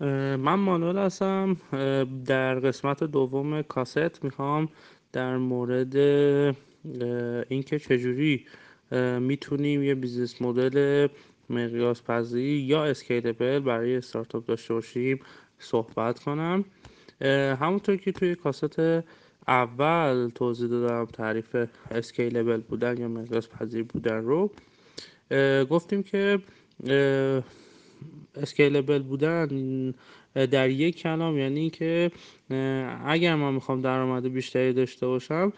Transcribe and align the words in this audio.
من 0.00 0.54
مانوئل 0.54 0.98
هستم. 0.98 1.56
در 2.26 2.54
قسمت 2.54 3.04
دوم 3.04 3.62
کاست 3.62 4.24
می‌خوام 4.24 4.68
در 5.12 5.36
مورد 5.36 5.96
اینکه 7.48 7.78
چجوری 7.78 8.46
می‌تونیم 9.20 9.82
یه 9.82 9.94
business 9.94 10.42
model 10.42 11.06
مقیاس 11.50 12.02
پذیری 12.02 12.58
یا 12.58 12.84
scalable 12.84 13.58
برای 13.58 13.96
استارتاپ 13.96 14.46
داشته 14.46 14.74
باشیم 14.74 15.20
صحبت 15.58 16.18
کنم. 16.18 16.64
همونطور 17.60 17.96
که 17.96 18.12
توی 18.12 18.34
کاست 18.34 18.78
اول 19.48 20.30
توضیح 20.34 20.68
دادم 20.68 21.04
تعریف 21.04 21.56
scalable 21.90 22.60
بودن 22.60 22.98
یا 22.98 23.08
مقیاس 23.08 23.48
پذیر 23.48 23.82
بودن 23.82 24.24
رو 24.24 24.50
گفتیم 25.64 26.02
که 26.02 26.38
اسکیلبل 28.34 29.02
بودن 29.02 29.94
در 30.34 30.70
یک 30.70 30.96
کلام 30.96 31.38
یعنی 31.38 31.70
که 31.70 32.10
اگر 33.06 33.34
من 33.34 33.54
می‌خوام 33.54 33.80
درآمد 33.80 34.26
بیشتری 34.28 34.72
داشته 34.72 35.06
باشم 35.06 35.52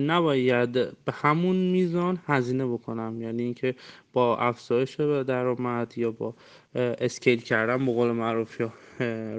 نباید 0.00 0.72
به 0.72 1.12
همون 1.12 1.56
میزان 1.56 2.18
هزینه 2.26 2.66
بکنم. 2.66 3.22
یعنی 3.22 3.42
اینکه 3.42 3.74
با 4.12 4.38
افزایش 4.38 5.00
درآمد 5.00 5.98
یا 5.98 6.10
با 6.10 6.34
اسکیل 6.74 7.40
کردن 7.40 7.86
به 7.86 7.92
قول 7.92 8.10
معروف 8.10 8.60
یا 8.60 8.72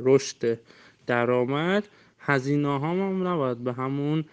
رشد 0.05 0.59
درآمد 1.07 1.87
هزینه 2.19 2.79
هم 2.79 3.27
نباید 3.27 3.57
به 3.57 3.73
همون 3.73 4.25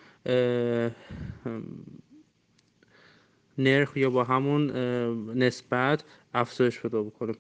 نرخ 3.59 3.96
یا 3.96 4.10
با 4.10 4.24
همون 4.24 4.70
نسبت 5.37 6.04
افزایش 6.34 6.80
پیدا 6.80 7.02
بکنه. 7.02 7.34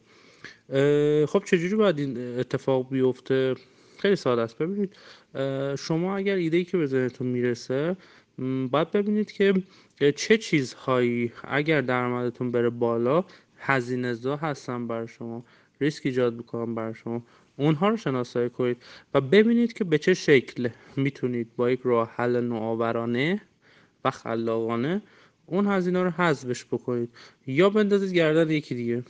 خب 1.26 1.42
چجوری 1.46 1.74
باید 1.74 1.98
این 1.98 2.38
اتفاق 2.38 2.90
بیفته؟ 2.90 3.54
خیلی 3.98 4.16
ساده 4.16 4.42
است. 4.42 4.58
ببینید 4.58 4.96
شما 5.78 6.16
اگر 6.16 6.34
ایده 6.34 6.56
ای 6.56 6.64
که 6.64 6.76
به 6.76 6.86
ذهنتون 6.86 7.26
می‌رسه 7.26 7.96
باید 8.70 8.90
ببینید 8.90 9.32
که 9.32 9.54
چه 10.16 10.38
چیزهایی 10.38 11.32
اگر 11.44 11.80
درآمدتون 11.80 12.50
بره 12.50 12.70
بالا 12.70 13.24
هزینه 13.58 14.12
زا 14.12 14.36
هستن 14.36 14.86
برای 14.86 15.08
شما 15.08 15.44
ریسک 15.80 16.06
ایجاد 16.06 16.34
می‌کنن 16.34 16.74
برای 16.74 16.94
شما. 16.94 17.22
اونها 17.56 17.88
رو 17.88 17.96
شناسایی 17.96 18.50
کنید 18.50 18.76
و 19.14 19.20
ببینید 19.20 19.72
که 19.72 19.84
به 19.84 19.98
چه 19.98 20.14
شکل 20.14 20.68
می‌تونید 20.96 21.48
با 21.56 21.70
یک 21.70 21.80
راه 21.84 22.12
حل 22.16 22.40
نوآورانه 22.40 23.40
و 24.04 24.10
خلاقانه 24.10 25.02
اون 25.46 25.66
هزینه 25.66 26.02
رو 26.02 26.10
حذفش 26.10 26.64
بکنید 26.64 27.08
یا 27.46 27.70
بندازید 27.70 28.12
گردن 28.12 28.50
یکی 28.50 28.74
دیگه. 28.74 29.02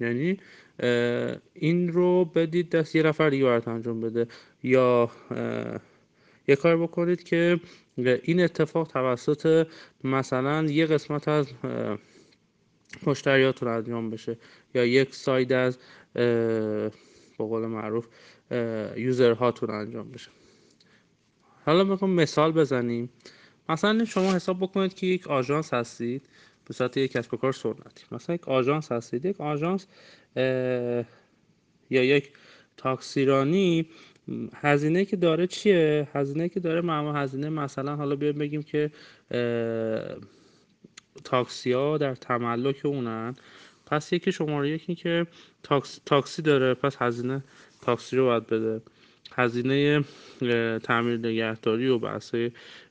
یعنی 0.00 0.40
این 1.54 1.92
رو 1.92 2.24
بدید 2.24 2.70
دست 2.70 2.96
یه 2.96 3.02
نفر 3.02 3.30
دیگه 3.30 3.44
برات 3.44 3.68
انجام 3.68 4.00
بده. 4.00 4.26
یا 4.62 5.10
یه 6.48 6.56
کار 6.56 6.76
بکنید 6.76 7.22
که 7.22 7.60
این 8.22 8.40
اتفاق 8.40 8.88
توسط 8.88 9.66
مثلا 10.04 10.64
یه 10.64 10.86
قسمت 10.86 11.28
از 11.28 11.48
مشتریاتون 13.06 13.68
انجام 13.68 14.10
بشه. 14.10 14.36
یا 14.74 14.84
یک 14.84 15.14
ساید 15.14 15.52
از 15.52 15.78
به 16.14 16.90
قول 17.38 17.66
معروف 17.66 18.06
یوزرهاتون 18.96 19.70
انجام 19.70 20.10
بشه. 20.10 20.30
حالا 21.66 21.84
می‌خوام 21.84 22.10
مثال 22.10 22.52
بزنیم. 22.52 23.10
مثلا 23.68 24.04
شما 24.04 24.34
حساب 24.34 24.58
بکنید 24.60 24.94
که 24.94 25.06
یک 25.06 25.26
آژانس 25.26 25.74
هستید. 25.74 26.28
به 26.68 26.74
صورت 26.74 26.96
یک 26.96 27.12
کسب 27.12 27.34
و 27.34 27.36
کار 27.36 27.52
سنتی. 27.52 28.04
مثلا 28.12 28.34
یک 28.34 28.48
آژانس 28.48 28.92
هستید 28.92 29.24
یک 29.24 29.40
آژانس 29.40 29.86
یا 30.36 32.04
یک 32.04 32.30
تاکسیرانی. 32.76 33.88
هزینه 34.54 35.04
که 35.04 35.16
داره 35.16 35.46
چیه؟ 35.46 36.08
هزینه 36.12 36.48
که 36.48 36.60
داره 36.60 36.80
معمول 36.80 37.16
هزینه 37.16 37.48
مثلا 37.48 37.96
حالا 37.96 38.16
بیا 38.16 38.32
بگیم 38.32 38.62
که 38.62 38.90
تاکسی 41.24 41.72
ها 41.72 41.98
در 41.98 42.14
تملک 42.14 42.80
اونن. 42.84 43.34
پس 43.86 44.12
یکی 44.12 44.32
شماره 44.32 44.70
یکی 44.70 44.94
که 44.94 45.26
تاکسی 46.04 46.42
داره. 46.42 46.74
پس 46.74 46.96
هزینه 46.96 47.44
تاکسی 47.82 48.16
رو 48.16 48.24
باید 48.24 48.46
بده. 48.46 48.82
هزینه 49.32 50.04
تعمیر 50.82 51.18
نگهداری 51.18 51.88
و 51.88 51.98
بحث 51.98 52.34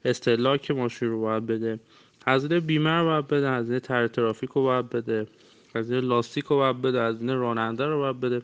استهلاک 0.06 0.72
ماشین 0.72 1.08
رو 1.08 1.22
باید 1.22 1.46
بده. 1.46 1.80
هزینه 2.28 2.60
بیمه 2.60 2.90
رو 2.90 3.06
باید 3.06 3.28
بده 3.28 3.52
هزینه 3.52 3.80
تر 3.80 4.08
ترافیک 4.08 4.50
رو 4.50 4.64
باید 4.64 4.90
بده 4.90 5.28
هزینه 5.76 6.02
لاستیک 6.02 6.46
رو 6.46 6.56
باید 6.56 6.82
بده 6.82 7.04
هزینه 7.04 7.36
راننده 7.36 7.86
رو 7.86 8.00
باید 8.00 8.20
بده 8.20 8.42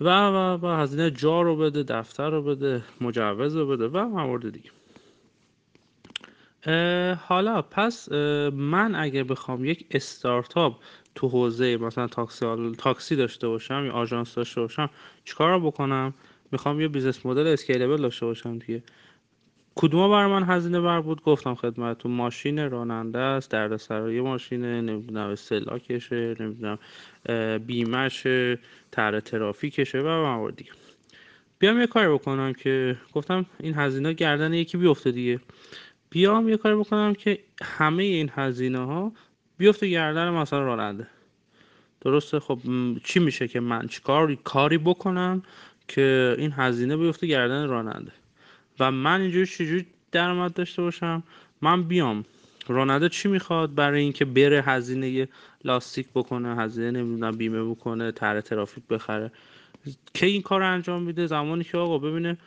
و 0.00 0.08
و 0.28 0.58
و 0.62 0.76
هزینه 0.76 1.10
جا 1.10 1.42
رو 1.42 1.56
بده 1.56 1.82
دفتر 1.82 2.30
رو 2.30 2.42
بده 2.42 2.82
مجوز 3.00 3.56
رو 3.56 3.66
بده 3.66 3.88
و 3.88 4.08
موارد 4.08 4.50
دیگه. 4.52 4.70
حالا 7.14 7.62
پس 7.62 8.12
من 8.52 8.94
اگه 8.94 9.24
بخوام 9.24 9.64
یک 9.64 9.86
استارتاپ 9.90 10.76
تو 11.14 11.28
حوزه 11.28 11.76
مثلا 11.76 12.06
تاکسی 12.06 12.72
تاکسی 12.78 13.16
داشته 13.16 13.48
باشم 13.48 13.86
یا 13.86 13.92
آژانس 13.92 14.34
داشته 14.34 14.60
باشم 14.60 14.90
چیکار 15.24 15.60
بکنم؟ 15.60 16.14
می‌خوام 16.52 16.80
یه 16.80 16.88
business 16.88 17.26
model 17.26 17.46
scalable 17.46 17.96
داشته 18.02 18.26
باشم 18.26 18.58
دیگه. 18.58 18.82
کدوم 19.74 20.10
بر 20.10 20.26
من 20.26 20.44
هزینه 20.44 20.80
بر 20.80 21.00
بود؟ 21.00 21.22
گفتم 21.22 21.54
خدمتتون 21.54 22.12
ماشین 22.12 22.70
راننده 22.70 23.18
است 23.18 23.50
دردسرای 23.50 24.20
ماشینه 24.20 24.80
نمی‌دونم 24.80 25.28
استهلاکشه 25.30 26.36
نمی‌دونم 26.40 26.78
بیمه‌شه 27.58 28.58
تر 28.92 29.20
ترافیکشه 29.20 30.00
و 30.00 30.06
موارد 30.06 30.56
دیگه. 30.56 30.70
بیام 31.58 31.80
یه 31.80 31.86
کاری 31.86 32.08
بکنم 32.08 32.52
که 32.52 32.96
گفتم 33.12 33.46
این 33.60 33.74
هزینه 33.74 34.12
گردن 34.12 34.52
یکی 34.52 34.76
بیفته 34.76 35.10
دیگه. 35.10 35.40
بیام 36.10 36.48
یه 36.48 36.56
کاری 36.56 36.76
بکنم 36.76 37.14
که 37.14 37.38
همه 37.62 38.02
این 38.02 38.30
هزینه 38.34 38.78
ها 38.78 39.12
بیفته 39.58 39.88
گردن 39.88 40.30
مثلا 40.30 40.62
راننده. 40.62 41.06
درسته؟ 42.00 42.40
خب 42.40 42.58
چی 43.04 43.20
میشه 43.20 43.48
که 43.48 43.60
من 43.60 43.86
چیکار 43.86 44.34
کاری 44.34 44.78
بکنم 44.78 45.42
که 45.88 46.34
این 46.38 46.52
هزینه 46.52 46.96
بیفته 46.96 47.26
گردن 47.26 47.68
راننده؟ 47.68 48.12
و 48.80 48.90
من 48.90 49.20
اینجوری 49.20 49.46
چجوری 49.46 49.86
درآمد 50.12 50.52
داشته 50.54 50.82
باشم؟ 50.82 51.22
من 51.62 51.82
بیام. 51.82 52.24
راننده 52.68 53.08
چی 53.08 53.28
می‌خواد 53.28 53.74
برای 53.74 54.00
اینکه 54.00 54.24
بره 54.24 54.62
هزینه 54.62 55.28
لاستیک 55.64 56.06
بکنه 56.14 56.56
هزینه 56.56 56.90
نمی‌دونم 56.90 57.36
بیمه 57.36 57.64
بکنه 57.64 58.12
تر 58.12 58.40
ترافیک 58.40 58.84
بخره؟ 58.90 59.32
که 60.14 60.26
این 60.26 60.42
کار 60.42 60.62
انجام 60.62 61.02
میده؟ 61.02 61.26
زمانی 61.26 61.64
که 61.64 61.78
آقا 61.78 61.98
ببینه 61.98 62.38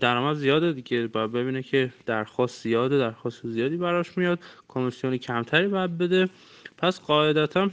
درآمد 0.00 0.36
زیاده 0.36 0.72
دیگه 0.72 1.06
باید 1.06 1.32
ببینه 1.32 1.62
که 1.62 1.92
درخواست 2.06 2.62
زیاده 2.62 2.98
درخواست 2.98 3.46
زیادی 3.46 3.76
براش 3.76 4.18
میاد 4.18 4.38
کمیسیون 4.68 5.16
کمتری 5.16 5.68
باید 5.68 5.98
بده. 5.98 6.28
پس 6.78 7.00
قاعدتا 7.00 7.70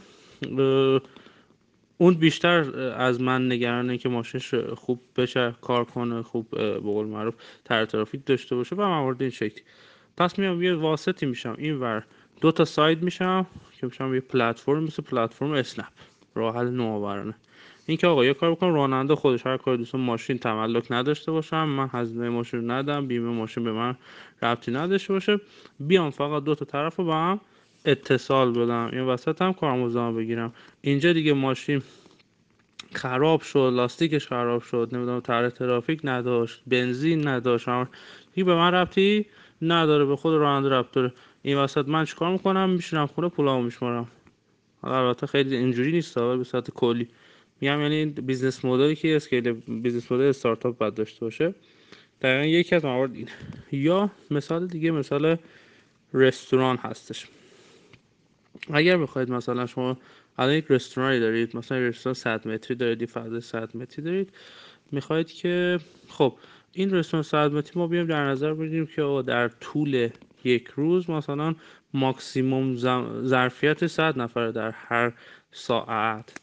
اون 2.02 2.14
بیشتر 2.14 2.80
از 2.98 3.22
من 3.22 3.52
نگرانه 3.52 3.98
که 3.98 4.10
ماشینش 4.10 4.54
خوب 4.54 5.02
بشه 5.16 5.56
کار 5.62 5.86
کنه 5.86 6.22
خوب 6.22 6.50
به 6.50 6.80
قول 6.80 7.08
معروف 7.08 7.36
تر 7.66 7.86
ترافیک 7.86 8.26
داشته 8.26 8.56
باشه 8.56 8.76
و 8.76 8.86
موارد 8.88 9.22
این 9.22 9.30
شکلی. 9.30 9.62
پس 10.18 10.40
میام 10.40 10.64
یه 10.64 10.74
واسطی 10.74 11.26
میشم. 11.26 11.56
این 11.58 11.80
ور 11.80 12.04
دو 12.42 12.52
تا 12.52 12.66
ساید 12.66 13.04
میشم 13.04 13.46
که 13.80 13.88
میشم 13.88 14.14
یه 14.14 14.20
پلتفرم 14.20 14.84
مثل 14.84 15.04
پلتفرم 15.04 15.52
اسنپ. 15.52 15.86
راه 16.36 16.56
حل 16.56 16.70
نوآورانه. 16.70 17.34
این 17.86 17.98
که 17.98 18.08
آقا 18.08 18.26
یه 18.26 18.34
کار 18.34 18.52
بکنم 18.52 18.74
راننده 18.74 19.16
خودش 19.16 19.46
هر 19.46 19.58
کار 19.58 19.76
دوست 19.76 19.96
ماشین 19.96 20.38
تملک 20.38 20.92
نداشته 20.92 21.32
باشم 21.32 21.64
من 21.64 21.90
هزینه 21.92 22.30
ماشین 22.30 22.72
ندم 22.72 23.08
بیمه 23.08 23.30
ماشین 23.30 23.64
به 23.64 23.72
من 23.72 23.96
ربطی 24.42 24.72
نداشته 24.72 25.14
باشه. 25.14 25.40
بیام 25.80 26.10
فقط 26.10 26.44
دو 26.44 26.56
تا 26.56 26.66
طرف 26.66 26.96
رو 26.96 27.06
با 27.06 27.16
هم 27.16 27.40
اتصال 27.86 28.52
بدم 28.52 28.90
این 28.94 29.02
وسط 29.02 29.42
هم 29.42 29.54
کارمزدمو 29.54 30.16
بگیرم. 30.16 30.54
اینجا 30.82 31.14
دیگه 31.14 31.34
ماشین 31.34 31.82
خراب 32.94 33.42
شد 33.42 33.72
لاستیکش 33.76 34.28
خراب 34.28 34.62
شد 34.62 34.90
نمی‌دونم 34.92 35.20
تر 35.20 35.50
ترافیک 35.50 36.00
نداشت 36.04 36.62
بنزین 36.68 37.28
نداشت. 37.28 37.68
دیگه 38.34 38.46
به 38.46 38.56
من 38.56 38.72
ربطی 38.72 39.26
نداره 39.62 40.06
به 40.06 40.16
خود 40.16 40.34
راننده 40.34 40.70
ربط 40.70 40.92
داره. 40.92 41.14
این 41.42 41.58
وسط 41.58 41.88
من 41.88 42.06
چیکار 42.06 42.32
می‌کنم؟ 42.32 42.70
میشینم 42.70 43.08
خونه 43.08 43.30
پولامو 43.30 43.64
میشمارم. 43.64 44.08
البته 44.84 45.28
خیلی 45.28 45.56
اینجوری 45.56 45.92
نیست 45.92 46.20
به 46.20 46.44
صورت 46.44 46.72
کلی. 46.72 47.08
میگم 47.62 47.82
یعنی 47.82 48.06
business 48.06 48.66
model 48.66 48.91
ی 48.91 48.96
که 48.96 49.16
scale 49.16 49.52
business 49.52 50.12
model 50.12 50.24
استارتاپ 50.24 50.78
باید 50.78 50.94
داشته 50.94 51.20
باشه. 51.20 51.54
دقیقا 52.22 52.46
یکی 52.46 52.76
از 52.76 52.86
موارد 52.86 53.16
اینه. 53.16 53.32
یا 53.72 54.12
مثال 54.32 54.68
دیگه 54.68 54.92
مثال 54.92 55.38
رستوران 56.14 56.78
هستش. 56.78 57.28
اگر 58.70 58.98
بخواید 58.98 59.32
مثلا 59.32 59.66
شما 59.66 59.98
الان 60.38 60.54
یک 60.54 60.66
رستورانی 60.70 61.20
دارید 61.20 61.58
مثلا 61.58 61.78
رستوران 61.78 62.14
100 62.14 62.48
متری 62.48 62.78
دارید 62.78 63.10
فضای 63.10 63.42
100 63.42 63.78
متری 63.78 64.06
دارید 64.06 64.34
می‌خواید 64.92 65.32
که 65.32 65.80
خب 66.10 66.36
این 66.72 66.92
رستوران 66.92 67.24
100 67.24 67.52
متری 67.52 67.80
ما 67.80 67.88
بیایم 67.88 68.08
در 68.08 68.26
نظر 68.26 68.54
بگیریم 68.54 68.86
که 68.86 69.24
در 69.28 69.48
طول 69.48 70.10
یک 70.44 70.68
روز 70.68 71.10
مثلا 71.10 71.56
ماکسیموم 71.94 72.76
ظرفیت 73.26 73.88
100 73.88 74.18
نفر 74.18 74.48
در 74.48 74.72
هر 74.72 75.14
ساعت. 75.52 76.38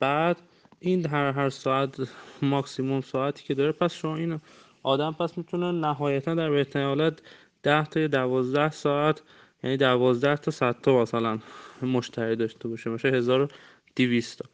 بعد 0.00 0.36
این 0.80 1.06
هر 1.06 1.32
هر 1.32 1.48
ساعت 1.50 2.08
ماکسیموم 2.42 3.00
ساعتی 3.00 3.44
که 3.44 3.54
داره 3.54 3.72
پس 3.72 3.94
شما 3.94 4.16
این 4.16 4.40
آدم 4.82 5.12
پس 5.12 5.38
می‌تونه 5.38 5.72
نهایتا 5.72 6.34
در 6.34 6.50
بهترین 6.50 6.86
حالت 6.86 7.18
10 7.62 7.84
تا 7.84 8.06
12 8.06 8.70
ساعت 8.70 9.22
یعنی 9.64 9.76
12 9.76 10.36
تا 10.36 10.50
100 10.50 10.76
تا 10.82 11.02
مثلا 11.02 11.38
مشتری 11.82 12.36
داشته 12.36 12.68
باشه. 12.68 12.90
میشه 12.90 13.08
1200 13.08 14.38
تا. 14.38 14.48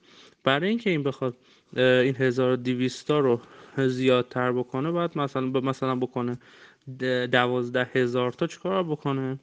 برای 0.44 0.68
اینکه 0.68 0.90
این 0.90 1.02
بخواد 1.02 1.36
این 1.76 2.16
1200 2.16 3.08
تا 3.08 3.18
رو 3.18 3.40
زیادتر 3.76 4.52
بکنه 4.52 4.90
باید 4.90 5.18
مثلا 5.18 5.46
مثلا 5.46 5.94
بکنه 5.94 6.38
12 6.98 7.90
هزار 7.92 8.32
تا 8.32 8.46
چیکار 8.46 8.84
بکنه؟ 8.84 9.38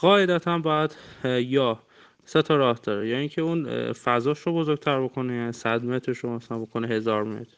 قاعدتا 0.00 0.58
باید 0.58 0.96
یا 1.24 1.80
سه 2.24 2.42
تا 2.42 2.56
راه 2.56 2.80
داره. 2.82 3.08
یا 3.08 3.18
اینکه 3.18 3.42
اون 3.42 3.92
فضاش 3.92 4.40
رو 4.40 4.54
بزرگتر 4.54 5.00
بکنه 5.00 5.34
یعنی 5.34 5.52
100 5.52 5.84
مترش 5.84 6.18
رو 6.18 6.30
مثلا 6.30 6.58
بکنه 6.58 6.88
هزار 6.88 7.24
متر. 7.24 7.56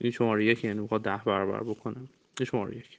این 0.00 0.12
شماره 0.12 0.44
یک 0.44 0.64
یعنی 0.64 0.80
بخواد 0.80 1.02
ده 1.02 1.20
برابر 1.26 1.60
بکنه. 1.60 1.96
این 2.38 2.46
شماره 2.46 2.76
یک. 2.76 2.98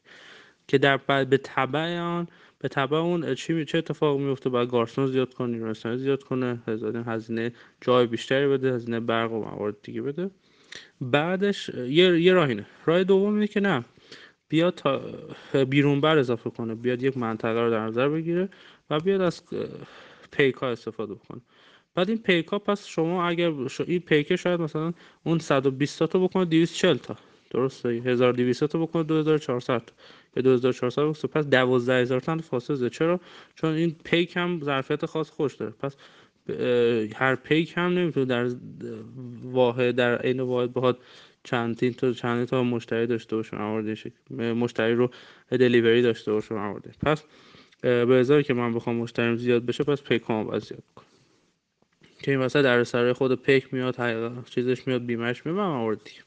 که 0.68 0.78
در 0.78 0.98
بعد 0.98 1.30
به 1.30 1.38
تبع 1.38 2.00
آن 2.00 2.28
به 2.60 2.68
تبع 2.68 2.98
اون 2.98 3.36
چی 3.36 3.66
چه 3.66 3.78
اتفاق 3.78 4.20
میفته 4.20 4.50
باید 4.50 4.70
گارسون 4.70 5.08
زیاد 5.08 5.34
کنه 5.34 5.58
نیروی 5.58 5.98
زیاد 5.98 6.24
کنه 6.24 6.62
هزینه 7.06 7.54
جای 7.82 8.08
بیشتری 8.08 8.48
بده 8.48 8.74
هزینه 8.74 9.00
برق 9.00 9.32
و 9.32 9.40
موارد 9.40 9.76
دیگه 9.84 10.02
بده. 10.02 10.30
بعدش 11.02 11.70
یه, 11.70 12.22
یه 12.22 12.34
راه 12.34 12.50
اینه. 12.50 12.66
راه 12.86 13.04
دوم 13.04 13.34
اینه 13.34 13.48
که 13.48 13.60
نه 13.60 13.86
بیاد 14.50 14.76
تا 14.76 15.02
بیرون 15.70 16.02
بر 16.02 16.18
اضافه 16.18 16.50
کنه. 16.50 16.76
بیاد 16.76 17.04
یک 17.04 17.18
منطقه 17.18 17.62
رو 17.62 17.72
در 17.72 17.86
نظر 17.86 18.10
بگیره 18.10 18.50
و 18.90 19.00
بیاد 19.00 19.22
از 19.22 19.42
پیکا 20.32 20.70
استفاده 20.70 21.14
بکنه. 21.14 21.42
بعد 21.96 22.10
این 22.10 22.18
پیکا 22.18 22.60
پس 22.60 22.88
شما 22.88 23.28
اگر 23.28 23.52
این 23.88 24.00
پیکه 24.00 24.36
شاید 24.36 24.62
مثلا 24.62 24.94
اون 25.24 25.40
120 25.40 26.04
تا 26.04 26.20
بکنه 26.20 26.46
240 26.46 26.98
تا. 26.98 27.16
درسته. 27.56 27.90
1200 27.90 28.66
تا 28.66 28.80
بکنه 28.80 29.04
2400 29.04 29.78
تا 29.86 29.94
یا 30.36 30.42
2400 30.42 31.04
بکنه. 31.04 31.32
پس 31.32 31.46
12000 31.46 32.20
تا 32.20 32.38
فاصله 32.38 32.90
چرا؟ 32.90 33.20
چون 33.56 33.74
این 33.74 33.96
پیک 34.04 34.38
هم 34.38 34.60
ظرفیت 34.64 35.06
خاص 35.06 35.30
خوش 35.30 35.56
داره. 35.56 35.72
پس 35.72 35.96
هر 37.16 37.36
پیک 37.36 37.74
هم 37.78 37.94
نمی‌تونه 37.94 38.26
در 38.26 38.50
واحد 39.44 39.96
در 39.96 40.18
عین 40.18 40.40
واحد 40.40 40.74
بخواد 40.74 41.00
چندین 41.44 41.94
تا 41.94 42.12
چند 42.12 42.46
تا 42.48 42.64
مشتری 42.64 43.08
داشته 43.08 43.36
باشه 43.36 43.58
موارد 43.58 43.98
مشتری 44.40 44.96
رو 44.96 45.10
دلیوری 45.52 46.02
داشته 46.02 46.32
باشه 46.32 46.56
موارد 46.56 46.96
پس 47.04 47.24
به 47.82 48.16
ازای 48.20 48.44
که 48.44 48.54
من 48.54 48.74
بخوام 48.74 48.96
مشتریم 48.96 49.36
زیاد 49.36 49.66
بشه 49.66 49.84
پس 49.84 50.02
پیک 50.02 50.24
هم 50.30 50.44
باید 50.44 50.64
زیاد 50.64 50.84
بکنم. 50.92 51.06
که 52.20 52.32
این 52.32 52.40
واسه 52.40 52.62
در 52.62 52.84
سر 52.84 53.14
خود 53.14 53.42
پیک 53.42 53.74
میاد 53.74 53.96
حقیقت 53.96 54.50
چیزش 54.50 54.88
میاد 54.88 55.06
بیمش 55.06 55.46
میاد 55.46 55.58
موارد 55.58 56.04
دیگه 56.04 56.25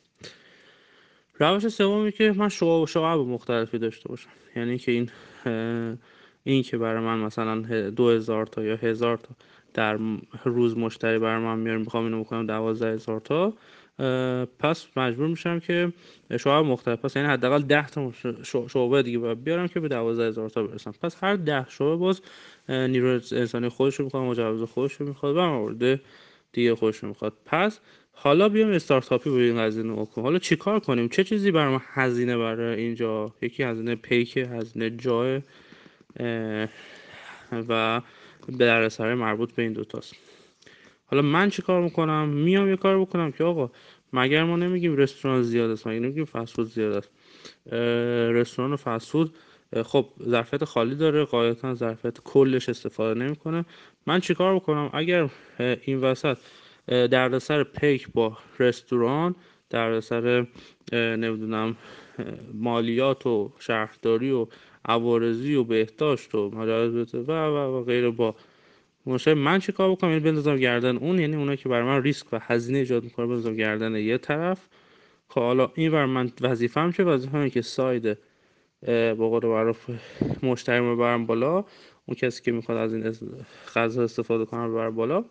روش 1.41 1.69
سومی 1.69 2.13
که 2.13 2.33
من 2.37 2.49
شعاب 2.49 2.83
و 2.83 2.87
شعاب 2.87 3.29
مختلفی 3.29 3.79
داشته 3.79 4.09
باشم. 4.09 4.31
یعنی 4.57 4.79
که 4.79 4.93
این 4.93 5.11
این 6.45 6.63
که 6.63 6.79
برای 6.79 7.05
من 7.05 7.19
مثلا 7.19 7.61
دو 7.91 8.11
هزار 8.11 8.47
تا 8.47 8.63
یا 8.63 8.77
هزار 8.77 9.17
تا 9.17 9.29
در 9.75 9.99
روز 10.45 10.79
مشتری 10.79 11.19
برای 11.19 11.45
من 11.45 11.59
میارم 11.59 11.81
می‌خوام 11.81 12.05
اینو 12.05 12.25
بکنم 12.25 12.47
دوازده 12.47 12.93
هزار 12.93 13.21
تا 13.21 13.53
پس 14.59 14.87
مجبور 14.97 15.27
میشم 15.27 15.61
که 15.61 15.93
شعب 16.41 16.65
مختلف 16.65 16.99
پس 16.99 17.17
یعنی 17.17 17.29
حداقل 17.29 17.63
10 17.63 17.87
تا 17.87 18.13
شعبه 18.69 19.03
دیگه 19.03 19.19
باید 19.19 19.45
بیارم 19.45 19.69
که 19.69 19.81
به 19.81 19.89
12 19.89 20.29
هزار 20.29 20.49
تا 20.51 20.63
برسم. 20.63 20.93
پس 21.03 21.25
هر 21.25 21.37
10 21.37 21.67
شعبه 21.69 21.97
باز 21.97 22.23
نیروی 22.69 23.21
انسانی 23.33 23.69
خودش 23.69 23.95
رو 23.95 24.05
می‌خواد 24.05 24.23
مجوز 24.23 24.63
خودش 24.63 24.93
رو 24.93 25.09
می‌خواد 25.09 25.37
و 25.37 25.41
مورد 25.41 26.01
دیگه 26.53 26.75
خودش 26.75 26.97
رو 26.97 27.09
می‌خواد. 27.09 27.33
پس 27.47 27.81
حالا 28.21 28.49
بیام 28.49 28.71
استارتاپی 28.71 29.31
به 29.31 29.37
این 29.37 29.59
کنیم 30.07 30.25
حالا 30.25 30.39
چیکار 30.39 30.81
کنیم؟ 30.81 31.09
چه 31.09 31.25
چیزی 31.25 31.51
برای 31.51 31.73
ما 31.73 31.83
هزینه 31.85 32.37
برای 32.39 32.81
اینجا؟ 32.81 33.35
یکی 33.43 33.63
هزینه 33.63 33.95
پیک 33.95 34.37
هزینه 34.37 34.91
جای 34.91 35.41
و 37.53 38.01
به 38.47 38.57
دردسرای 38.59 39.15
مربوط 39.15 39.53
به 39.53 39.63
این 39.63 39.73
دوتاست 39.73 40.15
حالا 41.07 41.23
من 41.23 41.51
چی 41.51 41.63
کار 41.63 41.83
می‌کنم؟ 41.83 42.29
میام 42.29 42.69
یه 42.69 42.77
کار 42.77 43.01
بکنم 43.01 43.33
که 43.33 43.45
آقا 43.45 43.71
مگر 44.13 44.45
ما 44.45 44.57
نمیگیم 44.57 44.97
رستوران 44.97 45.43
زیاد 45.43 45.71
است 45.71 45.87
مگر 45.87 45.99
نمیگیم 45.99 46.25
فسفود 46.25 46.67
زیاد 46.67 46.93
است. 46.93 47.11
رستوران 48.33 48.77
فسفود 48.77 49.35
خب 49.85 50.09
ظرفیت 50.29 50.65
خالی 50.65 50.95
داره 50.95 51.25
قاعدتا 51.25 51.75
ظرفیت 51.75 52.21
کلش 52.21 52.69
استفاده 52.69 53.21
نمی‌کنه. 53.21 53.65
من 54.07 54.21
چیکار 54.21 54.55
بکنم؟ 54.55 54.91
اگر 54.93 55.31
این 55.59 56.01
وسط 56.01 56.39
دردسر 56.89 57.65
پیک 57.65 58.09
با 58.15 58.39
رستوران 58.59 59.35
دردسر 59.71 60.47
نمی‌دونم 60.93 61.77
مالیات 62.55 63.27
و 63.27 63.53
شهرداری 63.59 64.31
و 64.31 64.47
عوارضی 64.85 65.55
و 65.55 65.65
بهداشت 65.65 66.35
و 66.35 66.51
مجاز 66.51 67.15
و 67.15 67.33
و 67.33 67.57
و 67.57 67.85
غیره 67.85 68.11
با. 68.11 68.35
مشابه 69.07 69.41
من 69.41 69.59
چی 69.59 69.73
کار 69.73 69.91
بکنم؟ 69.91 70.11
یعنی 70.11 70.25
بندازم 70.25 70.57
گردن 70.57 70.97
اون 70.97 71.19
یعنی 71.19 71.37
اونایی 71.37 71.57
که 71.57 71.69
برای 71.69 71.87
من 71.87 72.03
ریسک 72.03 72.27
و 72.33 72.39
هزینه 72.43 72.79
ایجاد 72.79 73.05
می‌کنه 73.05 73.27
بندازم 73.27 73.55
گردن 73.55 73.97
یه 73.97 74.19
طرف. 74.19 74.69
خب 75.29 75.41
حالا 75.41 75.73
این 75.75 75.93
بر 75.93 76.07
من 76.07 76.31
وظیفه‌ام 76.41 76.93
چه؟ 76.93 77.05
وظیفه‌م 77.05 77.49
که 77.49 77.63
ساید 77.63 78.19
به 78.83 79.15
قول 79.15 79.47
معروف 79.47 79.91
مشتری 80.43 80.79
رو 80.79 80.97
ببرم 80.97 81.27
بالا. 81.27 81.55
اون 82.07 82.15
کسی 82.17 82.43
که 82.43 82.53
می‌خواد 82.53 82.79
از 82.79 82.95
این 82.95 83.13
غذا 83.75 84.03
استفاده 84.03 84.45
کنه 84.45 84.69
ببر 84.69 84.91
بالا. 84.91 85.25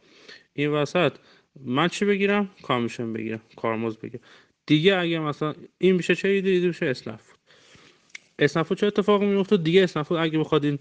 این 0.54 0.72
وسط 0.72 1.14
من 1.66 1.88
چی 1.88 2.06
بگیرم؟ 2.06 2.50
کامیشن 2.62 3.14
بگیرم 3.14 3.42
کارمز 3.56 3.98
بگیرم. 3.98 4.24
دیگه 4.66 4.98
اگه 4.98 5.20
مثلا 5.20 5.54
این 5.78 5.96
میشه 5.96 6.16
چه 6.16 6.28
ایده 6.28 6.68
میشه 6.68 6.86
اسنپ 6.86 7.20
اسنپ 8.40 8.74
چه 8.74 8.88
اتفاقی 8.88 9.26
میفته 9.26 9.58
دیگه 9.58 9.84
اسنپ 9.84 10.12
اگه 10.12 10.40
بخواد 10.40 10.66
این 10.66 10.80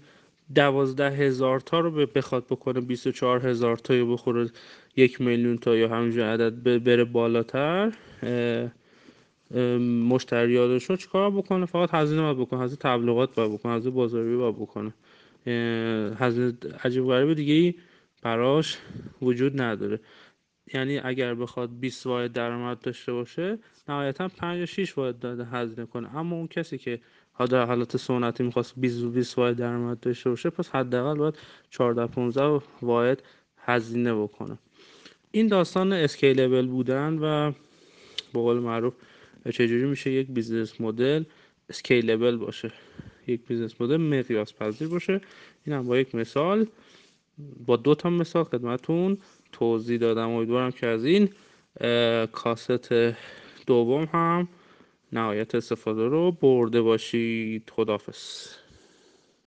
دوازده 0.55 1.09
هزار 1.09 1.59
تا 1.59 1.79
رو 1.79 1.91
بخواد 2.05 2.45
بکنه 2.45 2.81
24 2.81 3.47
هزار 3.47 3.77
تا 3.77 4.05
بخوره 4.05 4.49
یک 4.95 5.21
میلیون 5.21 5.57
تا 5.57 5.75
یا 5.75 5.89
همینجور 5.89 6.23
عدد 6.33 6.83
بره 6.83 7.03
بالاتر 7.03 7.93
مشتریاتش 10.09 10.83
رو 10.83 10.95
چیکار 10.95 11.31
بکنه؟ 11.31 11.65
فقط 11.65 11.89
هزینه 11.93 12.21
باید 12.21 12.37
بکنه 12.37 12.59
هزینه 12.59 12.77
تبلیغات 12.79 13.35
باید 13.35 13.51
بکنه 13.51 13.73
هزینه 13.73 13.95
بازاریابی 13.95 14.35
باید 14.35 14.55
بکنه. 14.55 14.93
هزینه 16.15 16.53
عجیب 16.83 17.05
غریب 17.05 17.33
دیگه 17.33 17.53
ای 17.53 17.73
براش 18.21 18.77
وجود 19.21 19.61
نداره. 19.61 19.99
یعنی 20.73 20.99
اگر 20.99 21.35
بخواد 21.35 21.79
20 21.79 22.05
واحد 22.07 22.33
درآمد 22.33 22.79
داشته 22.79 23.13
باشه 23.13 23.57
نهایتا 23.89 24.27
5 24.27 24.59
یا 24.59 24.65
6 24.65 24.97
واحد 24.97 25.25
هزینه 25.25 25.85
کنه. 25.85 26.15
اما 26.15 26.35
اون 26.35 26.47
کسی 26.47 26.77
که 26.77 26.99
در 27.45 27.65
حالت 27.65 27.97
سنتی 27.97 28.43
می‌خواست 28.43 28.73
20 28.77 29.03
20 29.03 29.37
واحد 29.37 29.55
درآمد 29.55 29.99
داشته 29.99 30.29
باشه 30.29 30.49
پس 30.49 30.69
حداقل 30.69 31.17
باید 31.17 31.37
14 31.69 32.07
15 32.07 32.61
واحد 32.81 33.23
هزینه 33.57 34.15
بکنه. 34.15 34.57
این 35.31 35.47
داستان 35.47 35.93
scalable 35.93 36.67
بودن 36.67 37.13
و 37.13 37.51
به 38.33 38.39
قول 38.39 38.59
معروف 38.59 38.93
چجوری 39.53 39.85
میشه 39.85 40.11
یک 40.11 40.27
business 40.27 40.81
model 40.81 41.23
scalable 41.69 42.37
باشه؟ 42.37 42.71
یک 43.27 43.41
business 43.47 43.81
model 43.81 43.97
مقیاس 43.97 44.53
پذیر 44.53 44.87
باشه. 44.87 45.21
این 45.65 45.75
هم 45.75 45.83
با 45.83 45.97
یک 45.97 46.15
مثال 46.15 46.67
با 47.65 47.75
دو 47.75 47.95
تا 47.95 48.09
مثال 48.09 48.43
خدمتون 48.43 49.17
توضیح 49.51 49.97
دادم. 49.99 50.29
امیدوارم 50.29 50.71
که 50.71 50.87
از 50.87 51.05
این 51.05 51.29
کاست 52.31 52.93
دوم 53.67 54.03
هم 54.13 54.47
نهایت 55.11 55.55
استفاده 55.55 56.07
رو 56.07 56.31
برده 56.31 56.81
باشید. 56.81 57.71
خدافز 57.75 58.47